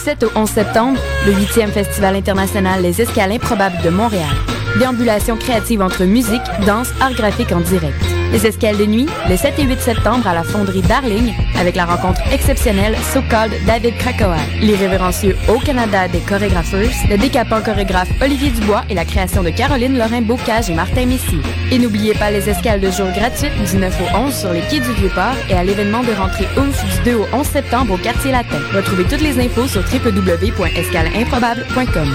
[0.00, 4.34] 7 au 11 septembre, le 8e Festival international Les Escales improbables de Montréal.
[4.78, 8.19] Déambulation créative entre musique, danse, art graphique en direct.
[8.32, 11.84] Les escales de nuit, le 7 et 8 septembre à la fonderie Darling, avec la
[11.84, 18.50] rencontre exceptionnelle So-Called David Krakoa, les révérencieux Au Canada des chorégrapheurs, le décapant chorégraphe Olivier
[18.50, 21.40] Dubois et la création de Caroline Lorrain Bocage et Martin Messier.
[21.72, 24.78] Et n'oubliez pas les escales de jour gratuites du 9 au 11 sur les quais
[24.78, 28.30] du Vieux-Port et à l'événement de rentrée OOF du 2 au 11 septembre au quartier
[28.30, 28.60] latin.
[28.72, 32.14] Retrouvez toutes les infos sur www.escaleimprobable.com.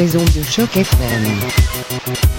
[0.00, 2.29] Les ondes de choc FM.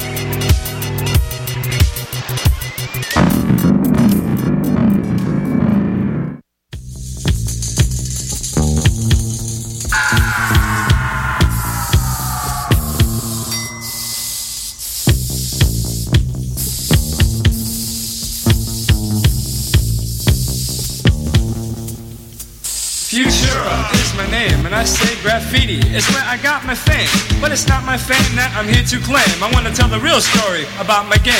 [23.11, 27.11] Futura is my name, and I say graffiti is where I got my fame.
[27.43, 29.27] But it's not my fame that I'm here to claim.
[29.43, 31.35] I want to tell the real story about my game.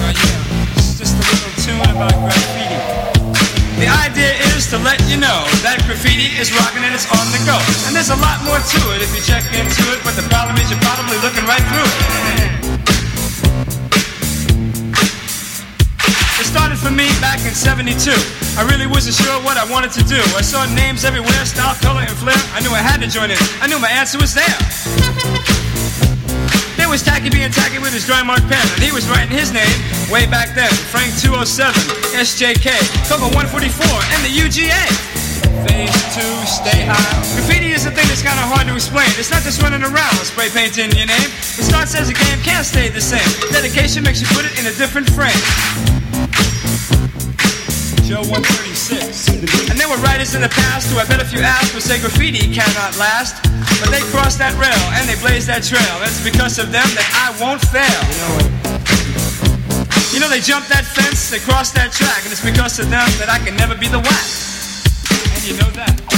[0.00, 2.80] Uh, yeah, it's just a little tune about graffiti.
[3.76, 7.40] The idea is to let you know that graffiti is rocking and it's on the
[7.44, 7.60] go.
[7.84, 10.56] And there's a lot more to it if you check into it, but the problem
[10.56, 12.57] is you're probably looking right through it.
[16.58, 17.94] Started for me back in 72.
[18.58, 20.18] I really wasn't sure what I wanted to do.
[20.34, 22.34] I saw names everywhere, style, color, and flair.
[22.50, 23.38] I knew I had to join in.
[23.62, 24.58] I knew my answer was there.
[26.74, 29.54] There was Taki being tacky with his dry mark pen, and he was writing his
[29.54, 29.70] name
[30.10, 30.74] way back then.
[30.90, 31.70] Frank 207,
[32.18, 32.74] SJK,
[33.06, 33.86] Cover 144,
[34.18, 34.82] and the UGA.
[35.62, 37.14] Phase 2, stay high.
[37.38, 39.06] Graffiti is a thing that's kind of hard to explain.
[39.14, 41.30] It's not just running around spray painting your name.
[41.54, 43.30] It starts as a game, can't stay the same.
[43.54, 45.97] Dedication makes you put it in a different frame.
[48.08, 49.68] Joe 136.
[49.68, 52.00] And there were writers in the past who I bet if you asked would say
[52.00, 53.36] graffiti cannot last.
[53.84, 56.00] But they crossed that rail and they blazed that trail.
[56.08, 58.00] It's because of them that I won't fail.
[60.08, 63.04] You know they jumped that fence, they crossed that track, and it's because of them
[63.20, 64.26] that I can never be the whack.
[65.36, 66.17] And you know that.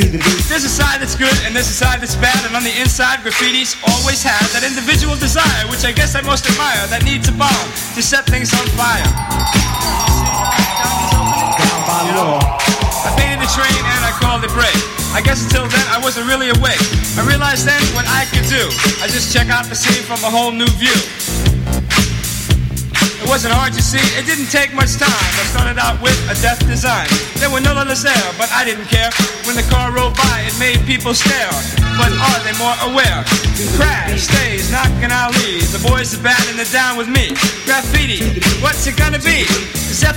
[0.00, 3.20] There's a side that's good and there's a side that's bad, and on the inside,
[3.20, 7.36] graffiti's always had that individual desire, which I guess I most admire, that needs a
[7.36, 9.04] bomb to set things on fire.
[12.00, 14.72] I painted the train and I called it break.
[15.12, 16.80] I guess until then I wasn't really awake.
[17.20, 18.72] I realized then what I could do.
[19.04, 21.59] I just check out the scene from a whole new view.
[23.20, 25.12] It wasn't hard to see, it didn't take much time.
[25.12, 27.06] I started out with a death design.
[27.36, 29.12] There were no others there, but I didn't care.
[29.44, 31.52] When the car rolled by, it made people stare.
[32.00, 33.20] But are they more aware?
[33.76, 35.72] Crash, stays, knocking our leads.
[35.72, 37.36] The boys are and they're down with me.
[37.68, 39.44] Graffiti, what's it gonna be?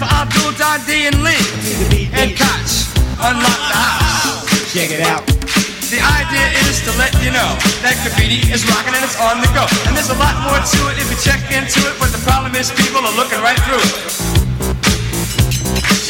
[0.04, 2.10] For Abdul, Dundee, and Lee.
[2.14, 2.88] And Koch,
[3.20, 4.74] unlock the house.
[4.74, 5.43] Check it out.
[5.94, 7.54] The idea is to let you know
[7.86, 9.62] that graffiti is rocking and it's on the go.
[9.86, 12.58] And there's a lot more to it if you check into it, but the problem
[12.58, 13.94] is people are looking right through it.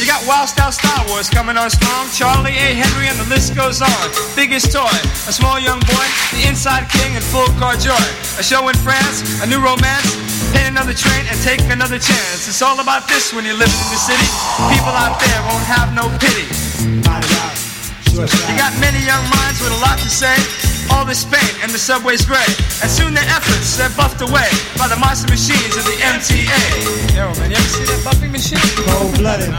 [0.00, 3.84] You got Wild Style Star Wars coming on strong, Charlie Ahearn, and the list goes
[3.84, 4.04] on.
[4.32, 4.96] Biggest toy,
[5.28, 8.08] a small young boy, the inside king, and full car joy.
[8.40, 10.16] A show in France, a new romance,
[10.56, 12.48] paint another train and take another chance.
[12.48, 14.28] It's all about this when you're living in the city.
[14.72, 16.48] People out there won't have no pity.
[18.14, 20.38] You got many young minds with a lot to say.
[20.94, 22.46] All this paint and the subway's gray.
[22.78, 24.46] And soon their efforts, they're buffed away
[24.78, 26.46] by the monster machines of the MTA.
[27.10, 28.62] Yo, man, you ever see that buffing machine?
[28.86, 29.50] Cold blooded.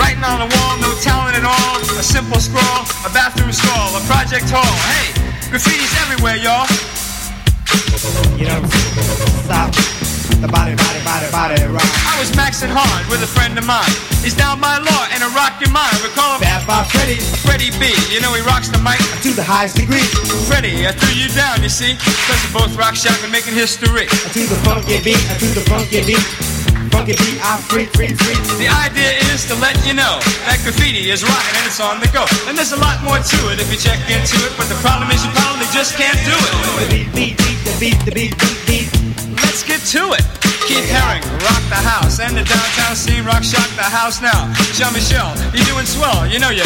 [0.00, 1.76] Writing on the wall, no talent at all.
[2.00, 4.64] A simple scrawl, a bathroom stall, a project hall.
[4.88, 5.12] Hey,
[5.52, 6.64] graffiti's everywhere, y'all.
[8.40, 8.64] You know,
[9.44, 10.15] stop.
[10.46, 11.90] The body, body, body, body rock.
[12.06, 13.90] I was maxing hard with a friend of mine.
[14.22, 15.90] He's down my law and a rock your mind.
[16.06, 17.90] We call him Bad Bob Freddy Freddie B.
[18.14, 19.02] You know he rocks the mic.
[19.26, 20.06] to the highest degree.
[20.46, 21.98] Freddie, I threw you down, you see.
[22.30, 24.06] Cause we both rock shock and making history.
[24.06, 26.22] I to the funky beat, I to the funky beat.
[26.94, 28.38] funky beat, I freak, freak, freak.
[28.62, 32.06] The idea is to let you know that graffiti is rocking and it's on the
[32.14, 32.22] go.
[32.46, 35.10] And there's a lot more to it if you check into it, but the problem
[35.10, 36.54] is you probably just can't do it.
[36.54, 38.95] The beat, beat, beat, the beat, the beat, beat, beat.
[39.56, 40.20] Let's get to it.
[40.68, 44.52] Keith Haring, rock the house, and the downtown scene, rock shock the house now.
[44.76, 46.28] Jean Michel, you doing swell.
[46.28, 46.60] You know you,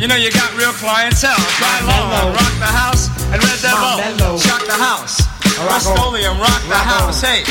[0.00, 1.36] you know you got real clientele.
[1.60, 5.20] Try long, rock the house, and Red Devil, shock the house.
[5.68, 7.20] Rust-Oleum, rock the house.
[7.20, 7.44] Hey,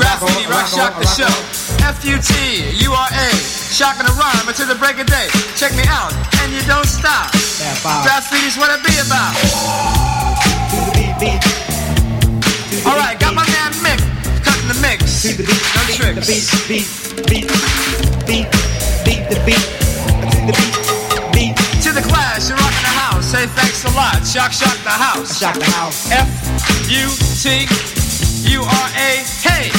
[0.00, 1.36] graffiti, rock shock the show.
[1.84, 3.28] F-U-T-U-R-A,
[3.68, 5.28] shocking the rhyme until the break of day.
[5.60, 7.28] Check me out, and you don't stop.
[7.84, 9.36] Graffiti's what it be about.
[10.72, 11.44] To the beat, beat.
[11.44, 13.49] To the All right, got my
[14.80, 15.22] mix.
[15.22, 16.26] To the beat, No beat, tricks.
[16.26, 16.86] the beat,
[17.28, 17.46] beat, beat,
[18.26, 18.48] beat,
[19.04, 19.64] beat, the beat.
[20.30, 21.54] To the beat, beat.
[21.84, 23.26] To the class, you're rocking the house.
[23.26, 24.24] Say thanks a lot.
[24.26, 25.38] Shock, shock the house.
[25.38, 26.10] Shock the house.
[26.10, 26.28] F
[26.88, 27.06] U
[27.40, 27.66] T
[28.50, 29.10] U R A.
[29.44, 29.70] Hey.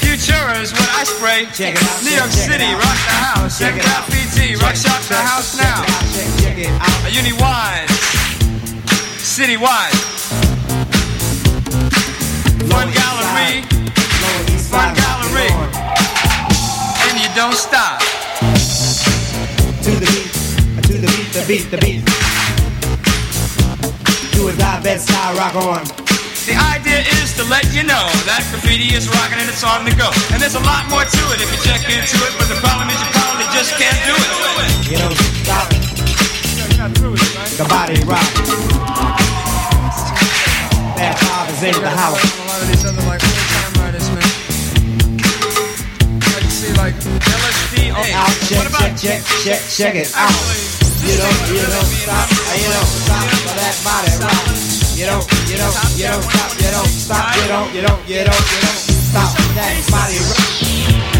[0.00, 1.46] Futura is what I spray.
[1.54, 3.58] Check it out, New York City, rock the house.
[3.58, 4.06] Check it out.
[4.06, 5.84] graffiti, rock shock the house now.
[6.42, 7.06] Check, it out.
[7.06, 7.88] A uni-wide,
[9.16, 10.09] citywide, fun
[13.40, 13.62] gallery.
[14.70, 15.50] Fun gallery.
[17.08, 18.00] and you don't stop.
[19.82, 20.30] To the beat,
[20.84, 22.04] to the beat, the beat, the beat.
[24.32, 25.84] Do a die, best style, rock on.
[26.46, 29.94] The idea is to let you know that graffiti is rocking and it's on the
[29.94, 30.08] go.
[30.32, 32.88] And there's a lot more to it if you check into it, but the problem
[32.88, 34.28] is you probably just can't do it.
[34.88, 35.12] You know,
[35.44, 35.68] stop.
[37.56, 39.29] The body rock.
[41.00, 42.20] Five is in the house.
[42.20, 44.20] A lot of these other like old time artists, man.
[46.28, 47.88] Like you see like LSD.
[47.88, 50.28] Hey, Out, check, check, check, check, check it out.
[51.00, 54.44] You don't, you don't stop, you don't stop for that body rock.
[54.92, 58.20] You don't, you don't, you don't stop, you don't stop, you don't, you don't, you
[58.20, 61.19] don't, you don't stop that body rock.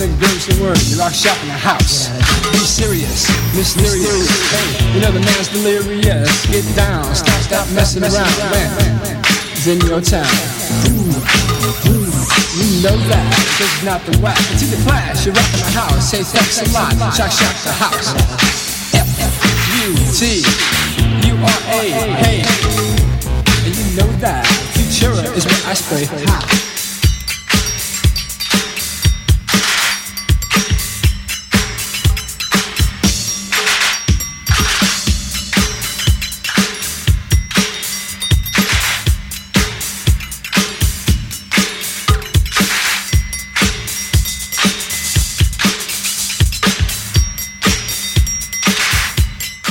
[0.00, 0.10] In the house.
[0.10, 0.78] I say the girls the word.
[0.90, 2.08] You rock shop in the house.
[2.50, 4.26] Be serious, mysterious.
[4.50, 6.46] Hey, you know the man's delirious.
[6.50, 8.26] Get down, stop, stop messing around.
[8.50, 9.22] Man,
[9.54, 10.26] is in your town.
[12.54, 13.30] You know that.
[13.58, 14.38] This is not the whack.
[14.58, 16.10] To the clash, you rock in the house.
[16.10, 16.90] Say thanks a lot.
[17.14, 18.14] Shock, shock the house.
[18.94, 19.06] F
[19.84, 20.42] U T
[21.28, 21.82] U R A.
[22.18, 22.42] Hey,
[23.62, 24.46] and you know that.
[24.74, 26.04] Futura is what I spray.
[26.26, 26.73] Ha.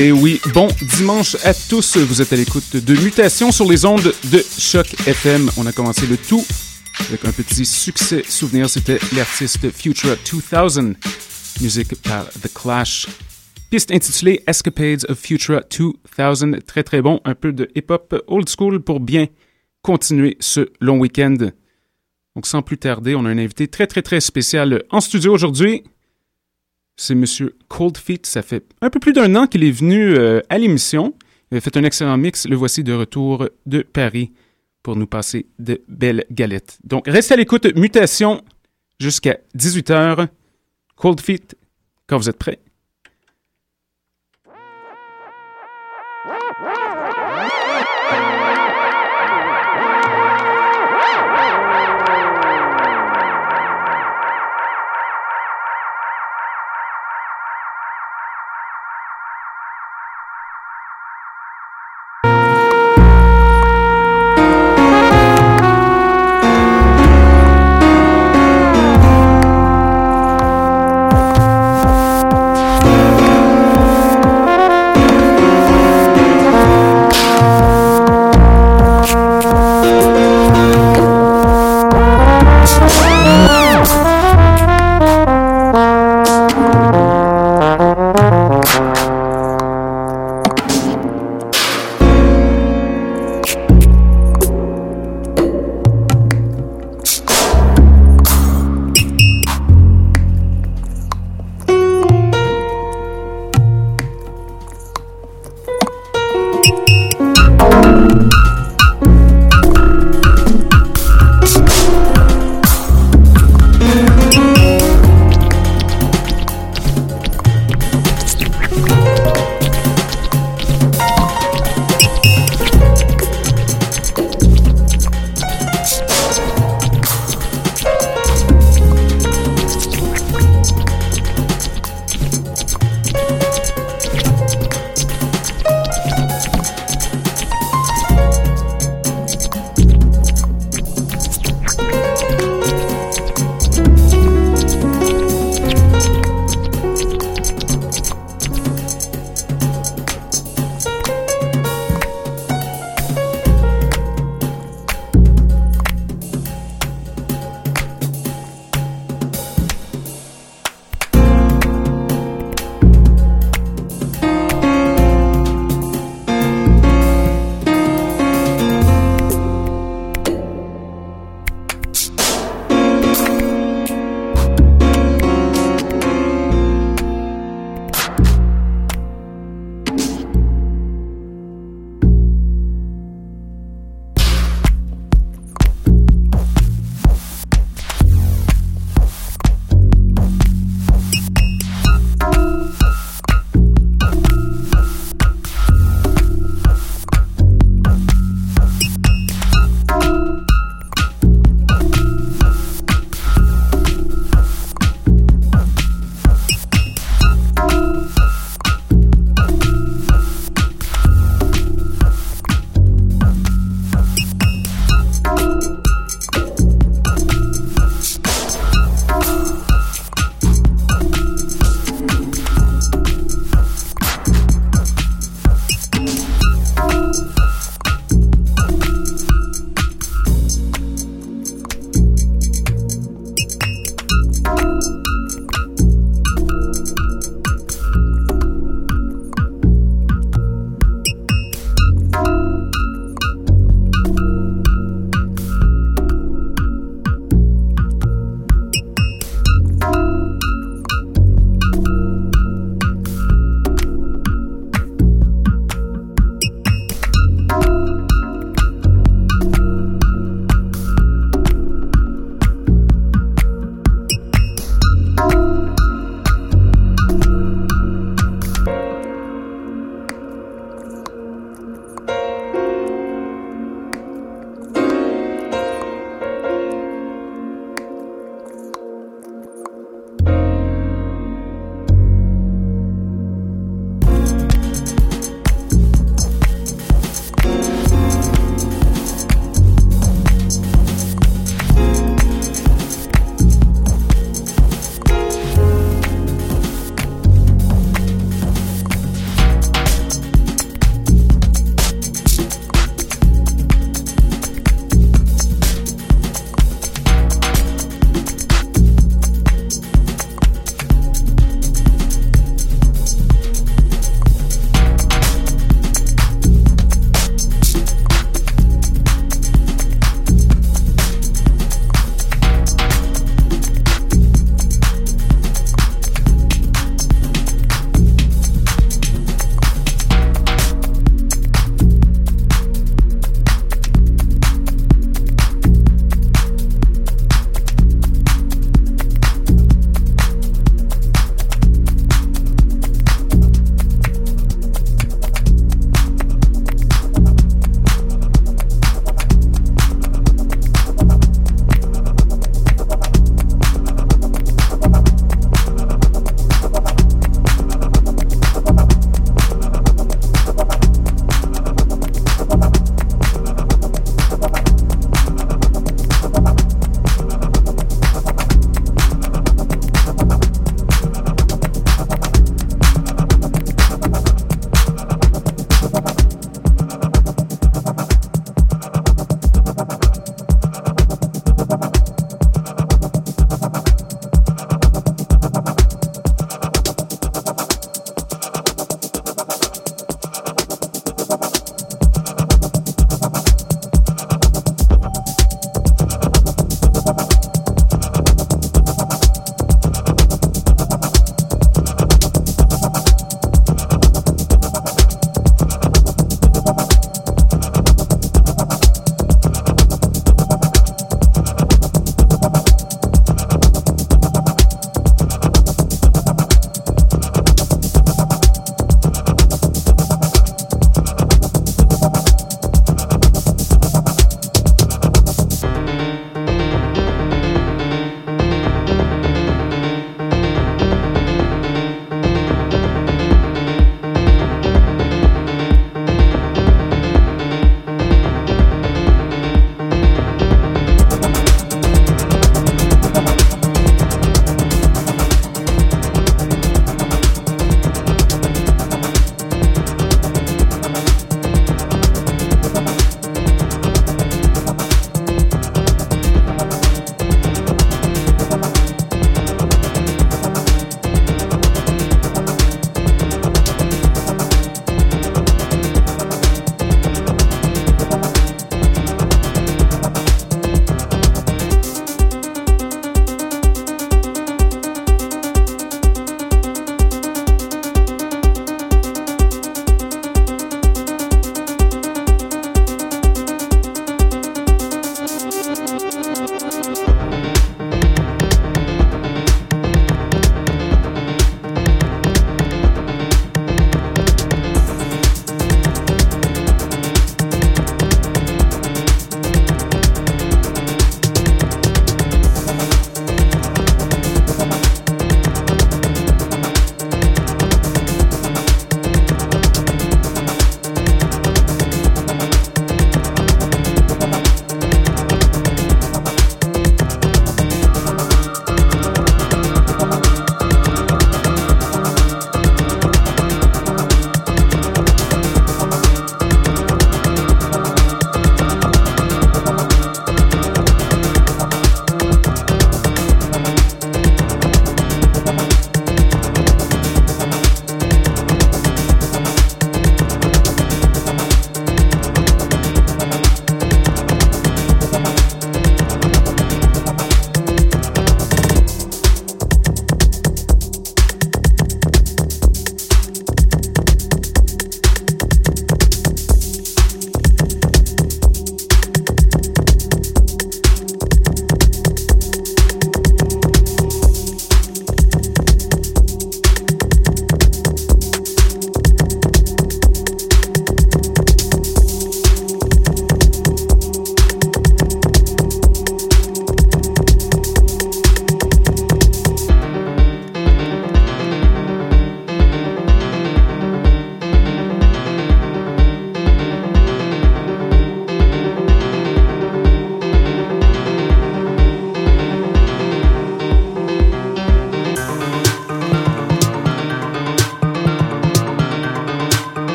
[0.00, 1.96] Et oui, bon dimanche à tous.
[1.96, 5.50] Vous êtes à l'écoute de Mutation sur les ondes de Choc FM.
[5.56, 6.46] On a commencé le tout
[7.08, 8.70] avec un petit succès souvenir.
[8.70, 10.94] C'était l'artiste Futura 2000,
[11.60, 13.08] musique par The Clash.
[13.70, 16.62] Piste intitulée Escapades of Futura 2000.
[16.62, 17.20] Très très bon.
[17.24, 19.26] Un peu de hip-hop old school pour bien
[19.82, 21.38] continuer ce long week-end.
[22.36, 25.82] Donc sans plus tarder, on a un invité très très très spécial en studio aujourd'hui.
[27.00, 28.26] C'est Monsieur Cold Feet.
[28.26, 31.14] Ça fait un peu plus d'un an qu'il est venu euh, à l'émission.
[31.52, 32.46] Il a fait un excellent mix.
[32.46, 34.32] Le voici de retour de Paris
[34.82, 36.78] pour nous passer de belles galettes.
[36.82, 37.66] Donc, restez à l'écoute.
[37.76, 38.42] Mutation
[38.98, 40.26] jusqu'à 18h.
[40.96, 41.56] Cold Feet,
[42.08, 42.58] quand vous êtes prêts.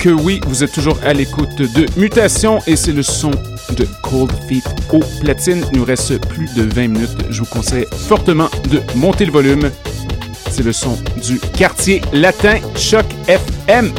[0.00, 3.32] Que oui, vous êtes toujours à l'écoute de Mutation et c'est le son
[3.76, 5.62] de Cold Feet au platine.
[5.72, 7.10] Il nous reste plus de 20 minutes.
[7.28, 9.70] Je vous conseille fortement de monter le volume.
[10.50, 13.92] C'est le son du quartier latin Choc FM.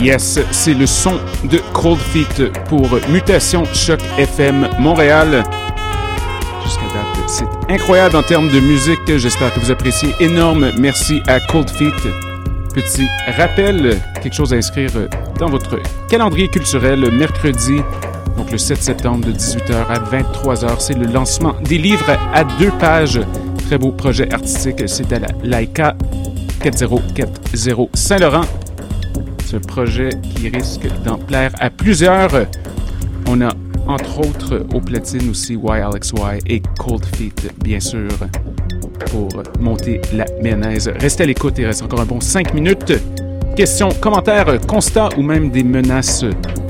[0.00, 5.44] Yes, c'est le son de Cold Feet pour Mutation Choc FM Montréal.
[6.64, 8.98] Jusqu'à date, c'est incroyable en termes de musique.
[9.06, 10.14] J'espère que vous appréciez.
[10.18, 11.92] Énorme merci à Cold Feet.
[12.72, 14.90] Petit rappel, quelque chose à inscrire
[15.38, 15.78] dans votre
[16.08, 17.10] calendrier culturel.
[17.10, 17.82] Mercredi,
[18.38, 22.72] donc le 7 septembre de 18h à 23h, c'est le lancement des livres à deux
[22.78, 23.20] pages.
[23.66, 24.82] Très beau projet artistique.
[24.86, 25.94] C'est à la Laika
[26.62, 28.46] 4040 Saint-Laurent.
[29.50, 32.30] Ce projet qui risque d'en plaire à plusieurs.
[33.26, 33.50] On a
[33.88, 38.08] entre autres au platine aussi YLXY et Cold Feet, bien sûr,
[39.10, 39.28] pour
[39.58, 40.88] monter la mayonnaise.
[41.00, 42.92] Restez à l'écoute, il reste encore un bon 5 minutes.
[43.56, 46.24] Questions, commentaires, constats ou même des menaces.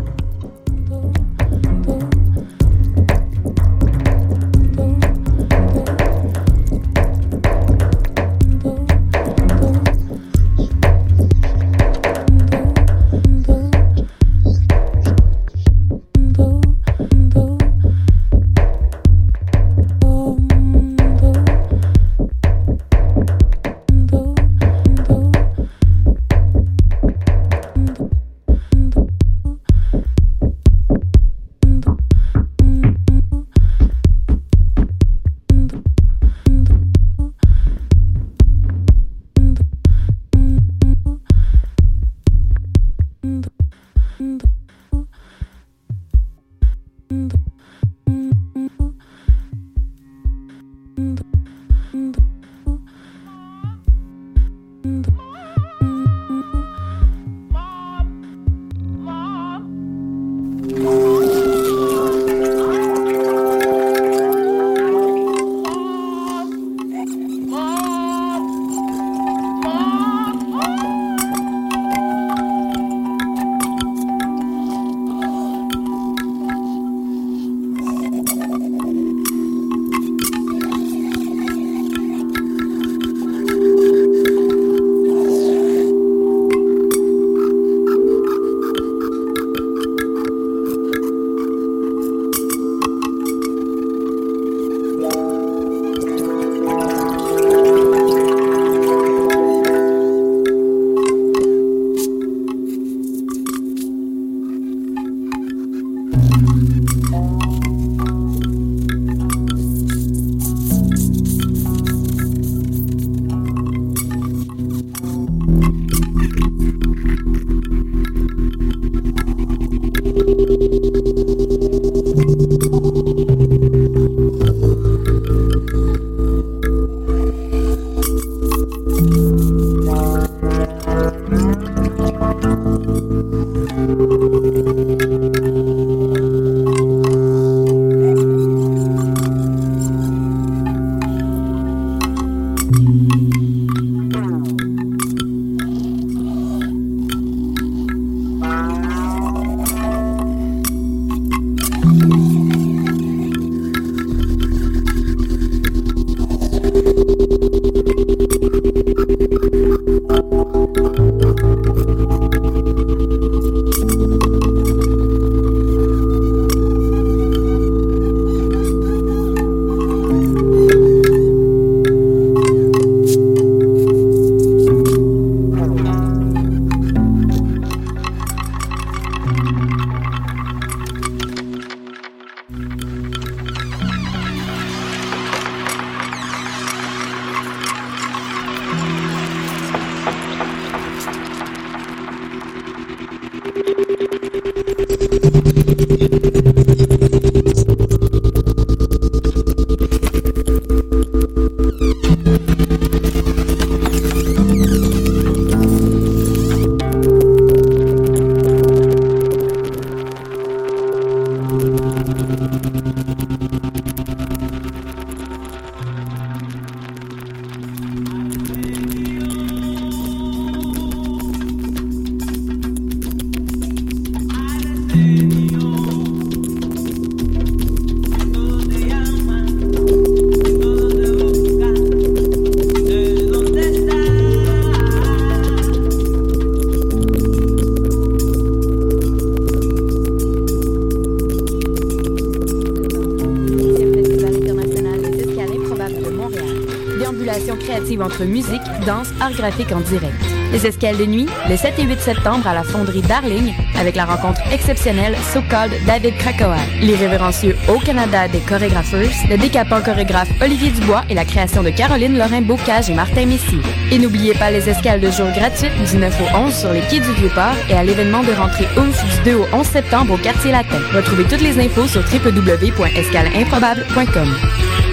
[248.08, 250.14] Entre musique, danse, art graphique en direct.
[250.50, 254.06] Les escales de nuit, le 7 et 8 septembre à la fonderie Darling, avec la
[254.06, 260.70] rencontre exceptionnelle So Called David Krakoa, l'irrévérencieux Au Canada des chorégraphers, le décapant chorégraphe Olivier
[260.70, 263.58] Dubois et la création de Caroline Lorrain Bocage et Martin Messi.
[263.92, 267.00] Et n'oubliez pas les escales de jour gratuites du 9 au 11 sur les quais
[267.00, 270.52] du Vieux-Port et à l'événement de rentrée OOMF du 2 au 11 septembre au quartier
[270.52, 270.80] latin.
[270.94, 274.87] Retrouvez toutes les infos sur www.escaleimprobable.com.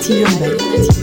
[0.00, 0.97] 既认为